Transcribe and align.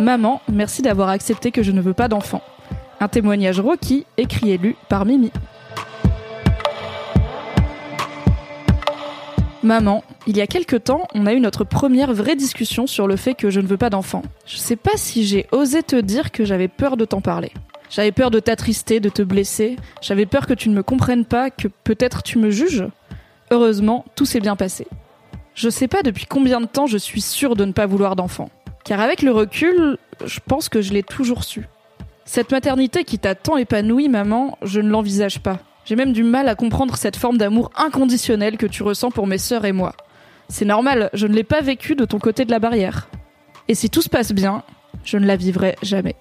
Maman, 0.00 0.42
merci 0.52 0.82
d'avoir 0.82 1.08
accepté 1.08 1.50
que 1.50 1.62
je 1.62 1.72
ne 1.72 1.80
veux 1.80 1.94
pas 1.94 2.08
d'enfant. 2.08 2.42
Un 3.00 3.08
témoignage 3.08 3.60
Rocky, 3.60 4.04
écrit 4.18 4.50
et 4.50 4.58
lu 4.58 4.76
par 4.90 5.06
Mimi. 5.06 5.32
Maman, 9.62 10.04
il 10.26 10.36
y 10.36 10.42
a 10.42 10.46
quelque 10.46 10.76
temps, 10.76 11.08
on 11.14 11.24
a 11.24 11.32
eu 11.32 11.40
notre 11.40 11.64
première 11.64 12.12
vraie 12.12 12.36
discussion 12.36 12.86
sur 12.86 13.08
le 13.08 13.16
fait 13.16 13.34
que 13.34 13.48
je 13.48 13.58
ne 13.58 13.66
veux 13.66 13.78
pas 13.78 13.88
d'enfant. 13.88 14.22
Je 14.44 14.58
sais 14.58 14.76
pas 14.76 14.96
si 14.96 15.26
j'ai 15.26 15.46
osé 15.50 15.82
te 15.82 15.96
dire 15.96 16.30
que 16.30 16.44
j'avais 16.44 16.68
peur 16.68 16.98
de 16.98 17.06
t'en 17.06 17.22
parler. 17.22 17.50
J'avais 17.88 18.12
peur 18.12 18.30
de 18.30 18.38
t'attrister, 18.38 19.00
de 19.00 19.08
te 19.08 19.22
blesser. 19.22 19.76
J'avais 20.02 20.26
peur 20.26 20.46
que 20.46 20.54
tu 20.54 20.68
ne 20.68 20.74
me 20.74 20.82
comprennes 20.82 21.24
pas, 21.24 21.48
que 21.50 21.68
peut-être 21.68 22.22
tu 22.22 22.38
me 22.38 22.50
juges. 22.50 22.84
Heureusement, 23.50 24.04
tout 24.14 24.26
s'est 24.26 24.40
bien 24.40 24.56
passé. 24.56 24.86
Je 25.54 25.70
sais 25.70 25.88
pas 25.88 26.02
depuis 26.02 26.26
combien 26.26 26.60
de 26.60 26.66
temps 26.66 26.86
je 26.86 26.98
suis 26.98 27.22
sûre 27.22 27.56
de 27.56 27.64
ne 27.64 27.72
pas 27.72 27.86
vouloir 27.86 28.14
d'enfant. 28.14 28.50
Car 28.86 29.00
avec 29.00 29.22
le 29.22 29.32
recul, 29.32 29.98
je 30.24 30.38
pense 30.46 30.68
que 30.68 30.80
je 30.80 30.92
l'ai 30.92 31.02
toujours 31.02 31.42
su. 31.42 31.66
Cette 32.24 32.52
maternité 32.52 33.02
qui 33.02 33.18
t'a 33.18 33.34
tant 33.34 33.56
épanouie, 33.56 34.08
maman, 34.08 34.58
je 34.62 34.80
ne 34.80 34.88
l'envisage 34.88 35.40
pas. 35.40 35.58
J'ai 35.84 35.96
même 35.96 36.12
du 36.12 36.22
mal 36.22 36.48
à 36.48 36.54
comprendre 36.54 36.96
cette 36.96 37.16
forme 37.16 37.36
d'amour 37.36 37.72
inconditionnel 37.76 38.56
que 38.56 38.66
tu 38.66 38.84
ressens 38.84 39.10
pour 39.10 39.26
mes 39.26 39.38
sœurs 39.38 39.64
et 39.64 39.72
moi. 39.72 39.92
C'est 40.48 40.64
normal, 40.64 41.10
je 41.14 41.26
ne 41.26 41.34
l'ai 41.34 41.42
pas 41.42 41.62
vécu 41.62 41.96
de 41.96 42.04
ton 42.04 42.20
côté 42.20 42.44
de 42.44 42.52
la 42.52 42.60
barrière. 42.60 43.08
Et 43.66 43.74
si 43.74 43.90
tout 43.90 44.02
se 44.02 44.08
passe 44.08 44.30
bien, 44.30 44.62
je 45.02 45.18
ne 45.18 45.26
la 45.26 45.34
vivrai 45.34 45.74
jamais. 45.82 46.14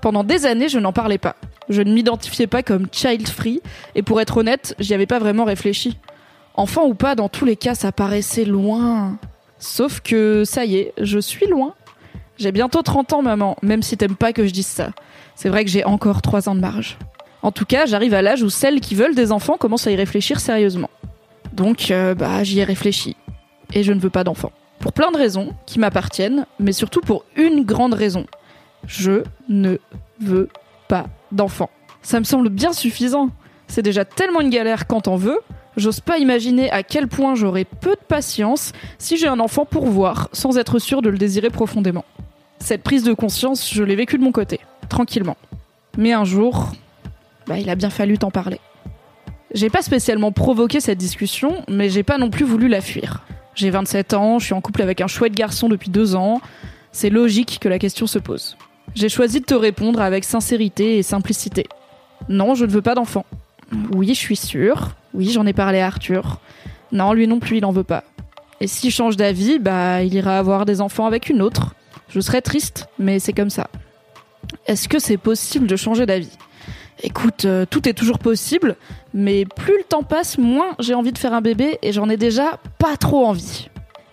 Pendant 0.00 0.24
des 0.24 0.46
années, 0.46 0.70
je 0.70 0.78
n'en 0.78 0.94
parlais 0.94 1.18
pas. 1.18 1.36
Je 1.68 1.82
ne 1.82 1.92
m'identifiais 1.92 2.46
pas 2.46 2.62
comme 2.62 2.86
child 2.90 3.28
free, 3.28 3.60
et 3.94 4.02
pour 4.02 4.22
être 4.22 4.38
honnête, 4.38 4.74
j'y 4.78 4.94
avais 4.94 5.04
pas 5.04 5.18
vraiment 5.18 5.44
réfléchi. 5.44 5.98
Enfant 6.54 6.86
ou 6.86 6.94
pas, 6.94 7.14
dans 7.14 7.28
tous 7.28 7.44
les 7.44 7.56
cas, 7.56 7.74
ça 7.74 7.92
paraissait 7.92 8.46
loin. 8.46 9.18
Sauf 9.60 10.00
que, 10.00 10.42
ça 10.44 10.64
y 10.64 10.76
est, 10.76 10.92
je 11.00 11.18
suis 11.18 11.46
loin. 11.46 11.74
J'ai 12.38 12.50
bientôt 12.50 12.82
30 12.82 13.12
ans, 13.12 13.22
maman, 13.22 13.56
même 13.62 13.82
si 13.82 13.96
t'aimes 13.96 14.16
pas 14.16 14.32
que 14.32 14.46
je 14.46 14.52
dise 14.52 14.66
ça. 14.66 14.90
C'est 15.36 15.50
vrai 15.50 15.64
que 15.64 15.70
j'ai 15.70 15.84
encore 15.84 16.22
3 16.22 16.48
ans 16.48 16.54
de 16.54 16.60
marge. 16.60 16.98
En 17.42 17.52
tout 17.52 17.66
cas, 17.66 17.84
j'arrive 17.86 18.14
à 18.14 18.22
l'âge 18.22 18.42
où 18.42 18.50
celles 18.50 18.80
qui 18.80 18.94
veulent 18.94 19.14
des 19.14 19.32
enfants 19.32 19.58
commencent 19.58 19.86
à 19.86 19.90
y 19.90 19.96
réfléchir 19.96 20.40
sérieusement. 20.40 20.90
Donc, 21.52 21.90
euh, 21.90 22.14
bah, 22.14 22.42
j'y 22.42 22.60
ai 22.60 22.64
réfléchi. 22.64 23.16
Et 23.74 23.82
je 23.82 23.92
ne 23.92 24.00
veux 24.00 24.10
pas 24.10 24.24
d'enfants. 24.24 24.52
Pour 24.78 24.94
plein 24.94 25.10
de 25.10 25.18
raisons 25.18 25.54
qui 25.66 25.78
m'appartiennent, 25.78 26.46
mais 26.58 26.72
surtout 26.72 27.02
pour 27.02 27.24
une 27.36 27.64
grande 27.64 27.92
raison. 27.92 28.26
Je 28.86 29.22
ne 29.50 29.76
veux 30.20 30.48
pas 30.88 31.06
d'enfants. 31.32 31.70
Ça 32.00 32.18
me 32.18 32.24
semble 32.24 32.48
bien 32.48 32.72
suffisant. 32.72 33.28
C'est 33.68 33.82
déjà 33.82 34.06
tellement 34.06 34.40
une 34.40 34.50
galère 34.50 34.86
quand 34.86 35.06
on 35.06 35.16
veut. 35.16 35.40
J'ose 35.80 36.00
pas 36.00 36.18
imaginer 36.18 36.70
à 36.70 36.82
quel 36.82 37.08
point 37.08 37.34
j'aurai 37.34 37.64
peu 37.64 37.92
de 37.92 38.04
patience 38.06 38.72
si 38.98 39.16
j'ai 39.16 39.28
un 39.28 39.40
enfant 39.40 39.64
pour 39.64 39.86
voir, 39.86 40.28
sans 40.34 40.58
être 40.58 40.78
sûr 40.78 41.00
de 41.00 41.08
le 41.08 41.16
désirer 41.16 41.48
profondément. 41.48 42.04
Cette 42.58 42.82
prise 42.82 43.02
de 43.02 43.14
conscience, 43.14 43.72
je 43.72 43.82
l'ai 43.82 43.96
vécue 43.96 44.18
de 44.18 44.22
mon 44.22 44.30
côté, 44.30 44.60
tranquillement. 44.90 45.38
Mais 45.96 46.12
un 46.12 46.24
jour, 46.24 46.72
bah, 47.46 47.58
il 47.58 47.70
a 47.70 47.76
bien 47.76 47.88
fallu 47.88 48.18
t'en 48.18 48.30
parler. 48.30 48.60
J'ai 49.54 49.70
pas 49.70 49.80
spécialement 49.80 50.32
provoqué 50.32 50.80
cette 50.80 50.98
discussion, 50.98 51.64
mais 51.66 51.88
j'ai 51.88 52.02
pas 52.02 52.18
non 52.18 52.28
plus 52.28 52.44
voulu 52.44 52.68
la 52.68 52.82
fuir. 52.82 53.24
J'ai 53.54 53.70
27 53.70 54.12
ans, 54.12 54.38
je 54.38 54.44
suis 54.44 54.54
en 54.54 54.60
couple 54.60 54.82
avec 54.82 55.00
un 55.00 55.06
chouette 55.06 55.32
garçon 55.32 55.70
depuis 55.70 55.88
deux 55.88 56.14
ans. 56.14 56.42
C'est 56.92 57.08
logique 57.08 57.56
que 57.58 57.70
la 57.70 57.78
question 57.78 58.06
se 58.06 58.18
pose. 58.18 58.58
J'ai 58.94 59.08
choisi 59.08 59.40
de 59.40 59.46
te 59.46 59.54
répondre 59.54 60.02
avec 60.02 60.24
sincérité 60.24 60.98
et 60.98 61.02
simplicité. 61.02 61.66
Non, 62.28 62.54
je 62.54 62.66
ne 62.66 62.70
veux 62.70 62.82
pas 62.82 62.94
d'enfant. 62.94 63.24
Oui, 63.94 64.08
je 64.08 64.20
suis 64.20 64.36
sûre. 64.36 64.90
Oui, 65.14 65.30
j'en 65.30 65.46
ai 65.46 65.52
parlé 65.52 65.80
à 65.80 65.86
Arthur. 65.86 66.40
Non, 66.92 67.12
lui 67.12 67.26
non 67.26 67.40
plus, 67.40 67.58
il 67.58 67.64
en 67.64 67.72
veut 67.72 67.84
pas. 67.84 68.04
Et 68.60 68.66
s'il 68.66 68.90
change 68.90 69.16
d'avis, 69.16 69.58
bah, 69.58 70.02
il 70.02 70.14
ira 70.14 70.38
avoir 70.38 70.66
des 70.66 70.80
enfants 70.80 71.06
avec 71.06 71.28
une 71.28 71.42
autre. 71.42 71.74
Je 72.08 72.20
serais 72.20 72.42
triste, 72.42 72.88
mais 72.98 73.18
c'est 73.18 73.32
comme 73.32 73.50
ça. 73.50 73.68
Est-ce 74.66 74.88
que 74.88 74.98
c'est 74.98 75.16
possible 75.16 75.66
de 75.66 75.76
changer 75.76 76.06
d'avis? 76.06 76.36
Écoute, 77.02 77.46
euh, 77.46 77.64
tout 77.68 77.88
est 77.88 77.94
toujours 77.94 78.18
possible, 78.18 78.76
mais 79.14 79.46
plus 79.46 79.78
le 79.78 79.84
temps 79.84 80.02
passe, 80.02 80.36
moins 80.36 80.74
j'ai 80.78 80.94
envie 80.94 81.12
de 81.12 81.18
faire 81.18 81.32
un 81.32 81.40
bébé 81.40 81.78
et 81.82 81.92
j'en 81.92 82.10
ai 82.10 82.18
déjà 82.18 82.58
pas 82.78 82.96
trop 82.98 83.24
envie. 83.24 83.70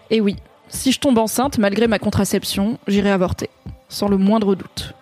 Et 0.10 0.22
oui, 0.22 0.38
si 0.70 0.94
je 0.94 1.00
tombe 1.00 1.18
enceinte, 1.18 1.58
malgré 1.58 1.88
ma 1.88 2.00
contraception, 2.00 2.78
j'irai 2.88 3.12
avorter, 3.12 3.50
sans 3.90 4.08
le 4.08 4.18
moindre 4.18 4.56
doute. 4.56 4.94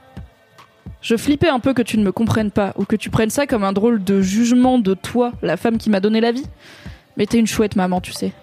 Je 1.06 1.16
flippais 1.18 1.50
un 1.50 1.60
peu 1.60 1.76
que 1.76 1.84
tu 1.84 2.00
ne 2.00 2.04
me 2.04 2.12
comprennes 2.12 2.50
pas, 2.50 2.74
ou 2.78 2.84
que 2.84 2.96
tu 2.96 3.12
prennes 3.12 3.30
ça 3.30 3.46
comme 3.46 3.64
un 3.64 3.74
drôle 3.74 4.04
de 4.04 4.24
jugement 4.24 4.80
de 4.80 4.96
toi, 4.96 5.34
la 5.44 5.56
femme 5.56 5.78
qui 5.78 5.92
m'a 5.92 6.00
donné 6.00 6.20
la 6.20 6.32
vie. 6.32 6.48
Mais 7.16 7.28
t'es 7.28 7.38
une 7.38 7.46
chouette 7.46 7.76
maman, 7.76 8.02
tu 8.02 8.12
sais. 8.12 8.34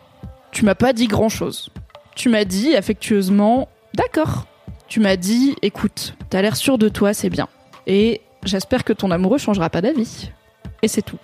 Tu 0.52 0.64
m'as 0.64 0.76
pas 0.76 0.92
dit 0.92 1.08
grand 1.08 1.28
chose. 1.28 1.70
Tu 2.14 2.28
m'as 2.28 2.44
dit 2.44 2.76
affectueusement, 2.76 3.68
d'accord. 3.94 4.46
Tu 4.86 5.00
m'as 5.00 5.16
dit, 5.16 5.56
écoute, 5.60 6.14
t'as 6.30 6.40
l'air 6.40 6.54
sûr 6.54 6.78
de 6.78 6.88
toi, 6.88 7.14
c'est 7.14 7.30
bien. 7.30 7.48
Et 7.88 8.20
j'espère 8.44 8.84
que 8.84 8.92
ton 8.92 9.10
amoureux 9.10 9.38
changera 9.38 9.68
pas 9.68 9.80
d'avis. 9.80 10.30
Et 10.82 10.88
c'est 10.88 11.02
tout. 11.02 11.18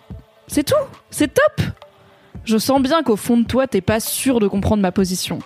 C'est 0.48 0.64
tout 0.64 0.74
C'est 1.08 1.32
top 1.32 1.62
Je 2.44 2.58
sens 2.58 2.82
bien 2.82 3.04
qu'au 3.04 3.14
fond 3.14 3.36
de 3.36 3.46
toi, 3.46 3.68
t'es 3.68 3.80
pas 3.80 4.00
sûr 4.00 4.40
de 4.40 4.48
comprendre 4.48 4.82
ma 4.82 4.90
position. 4.90 5.38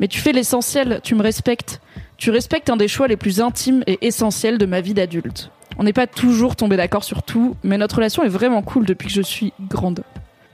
Mais 0.00 0.08
tu 0.08 0.20
fais 0.20 0.32
l'essentiel, 0.32 1.00
tu 1.02 1.14
me 1.14 1.22
respectes. 1.22 1.80
Tu 2.16 2.30
respectes 2.30 2.70
un 2.70 2.76
des 2.76 2.88
choix 2.88 3.08
les 3.08 3.16
plus 3.16 3.40
intimes 3.40 3.82
et 3.86 4.06
essentiels 4.06 4.58
de 4.58 4.66
ma 4.66 4.80
vie 4.80 4.94
d'adulte. 4.94 5.50
On 5.78 5.84
n'est 5.84 5.92
pas 5.92 6.06
toujours 6.06 6.56
tombé 6.56 6.76
d'accord 6.76 7.04
sur 7.04 7.22
tout, 7.22 7.56
mais 7.62 7.78
notre 7.78 7.96
relation 7.96 8.22
est 8.22 8.28
vraiment 8.28 8.62
cool 8.62 8.86
depuis 8.86 9.08
que 9.08 9.14
je 9.14 9.22
suis 9.22 9.52
grande. 9.68 10.02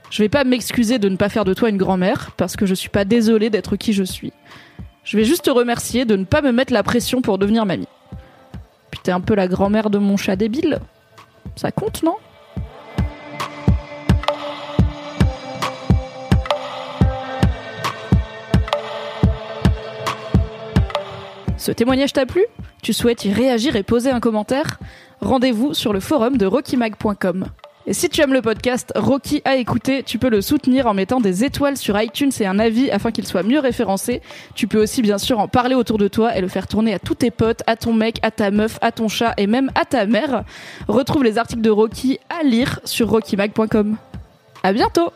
Je 0.09 0.23
vais 0.23 0.29
pas 0.29 0.43
m'excuser 0.43 0.99
de 0.99 1.09
ne 1.09 1.15
pas 1.15 1.29
faire 1.29 1.45
de 1.45 1.53
toi 1.53 1.69
une 1.69 1.77
grand-mère, 1.77 2.31
parce 2.37 2.55
que 2.55 2.65
je 2.65 2.73
suis 2.73 2.89
pas 2.89 3.05
désolée 3.05 3.49
d'être 3.49 3.75
qui 3.75 3.93
je 3.93 4.03
suis. 4.03 4.33
Je 5.03 5.17
vais 5.17 5.23
juste 5.23 5.45
te 5.45 5.51
remercier 5.51 6.05
de 6.05 6.15
ne 6.15 6.25
pas 6.25 6.41
me 6.41 6.51
mettre 6.51 6.73
la 6.73 6.83
pression 6.83 7.21
pour 7.21 7.37
devenir 7.37 7.65
mamie. 7.65 7.87
Puis 8.89 8.99
t'es 9.03 9.11
un 9.11 9.21
peu 9.21 9.35
la 9.35 9.47
grand-mère 9.47 9.89
de 9.89 9.99
mon 9.99 10.17
chat 10.17 10.35
débile. 10.35 10.79
Ça 11.55 11.71
compte, 11.71 12.03
non? 12.03 12.15
Ce 21.61 21.71
témoignage 21.71 22.11
t'a 22.11 22.25
plu? 22.25 22.43
Tu 22.81 22.91
souhaites 22.91 23.23
y 23.23 23.31
réagir 23.31 23.75
et 23.75 23.83
poser 23.83 24.09
un 24.09 24.19
commentaire? 24.19 24.79
Rendez-vous 25.21 25.75
sur 25.75 25.93
le 25.93 25.99
forum 25.99 26.37
de 26.37 26.47
rockymag.com. 26.47 27.45
Et 27.85 27.93
si 27.93 28.09
tu 28.09 28.19
aimes 28.19 28.33
le 28.33 28.41
podcast 28.41 28.91
Rocky 28.95 29.43
à 29.45 29.57
écouter, 29.57 30.01
tu 30.01 30.17
peux 30.17 30.31
le 30.31 30.41
soutenir 30.41 30.87
en 30.87 30.95
mettant 30.95 31.21
des 31.21 31.43
étoiles 31.43 31.77
sur 31.77 32.01
iTunes 32.01 32.31
et 32.39 32.47
un 32.47 32.57
avis 32.57 32.89
afin 32.89 33.11
qu'il 33.11 33.27
soit 33.27 33.43
mieux 33.43 33.59
référencé. 33.59 34.23
Tu 34.55 34.65
peux 34.65 34.81
aussi 34.81 35.03
bien 35.03 35.19
sûr 35.19 35.37
en 35.37 35.47
parler 35.47 35.75
autour 35.75 35.99
de 35.99 36.07
toi 36.07 36.35
et 36.35 36.41
le 36.41 36.47
faire 36.47 36.65
tourner 36.65 36.95
à 36.95 36.99
tous 36.99 37.13
tes 37.13 37.29
potes, 37.29 37.61
à 37.67 37.75
ton 37.75 37.93
mec, 37.93 38.17
à 38.23 38.31
ta 38.31 38.49
meuf, 38.49 38.79
à 38.81 38.91
ton 38.91 39.07
chat 39.07 39.35
et 39.37 39.45
même 39.45 39.69
à 39.75 39.85
ta 39.85 40.07
mère. 40.07 40.43
Retrouve 40.87 41.23
les 41.23 41.37
articles 41.37 41.61
de 41.61 41.69
Rocky 41.69 42.17
à 42.31 42.41
lire 42.41 42.79
sur 42.85 43.07
rockymag.com. 43.07 43.97
À 44.63 44.73
bientôt 44.73 45.11